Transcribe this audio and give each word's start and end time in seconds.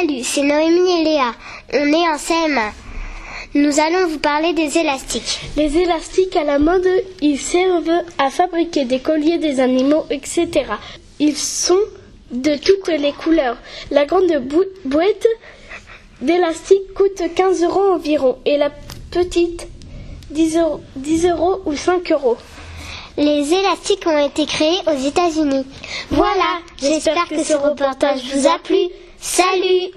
Salut, 0.00 0.24
c'est 0.24 0.42
Noémie 0.42 1.00
et 1.00 1.04
Léa. 1.04 1.34
On 1.72 1.86
est 1.86 2.08
en 2.08 2.16
CM1. 2.16 2.72
Nous 3.54 3.78
allons 3.78 4.08
vous 4.08 4.18
parler 4.18 4.52
des 4.52 4.78
élastiques. 4.78 5.40
Les 5.56 5.76
élastiques 5.76 6.34
à 6.34 6.42
la 6.42 6.58
mode, 6.58 6.88
ils 7.20 7.38
servent 7.38 8.02
à 8.18 8.30
fabriquer 8.30 8.86
des 8.86 8.98
colliers, 8.98 9.38
des 9.38 9.60
animaux, 9.60 10.04
etc. 10.10 10.48
Ils 11.20 11.36
sont 11.36 11.78
de 12.32 12.56
toutes 12.56 12.88
les 12.88 13.12
couleurs. 13.12 13.56
La 13.92 14.04
grande 14.04 14.32
boîte 14.84 15.26
d'élastique 16.20 16.92
coûte 16.94 17.22
15 17.34 17.62
euros 17.62 17.92
environ 17.92 18.38
et 18.46 18.56
la 18.56 18.70
petite 19.10 19.68
10 20.30 20.56
euros, 20.58 20.80
10 20.96 21.26
euros 21.26 21.60
ou 21.66 21.76
5 21.76 22.10
euros. 22.10 22.36
Les 23.16 23.52
élastiques 23.54 24.06
ont 24.06 24.26
été 24.26 24.44
créés 24.46 24.80
aux 24.88 25.06
États-Unis. 25.06 25.64
Voilà, 26.10 26.58
j'espère 26.80 27.28
que 27.28 27.44
ce 27.44 27.54
reportage 27.54 28.22
vous 28.32 28.48
a 28.48 28.58
plu. 28.58 28.88
Salut 29.24 29.94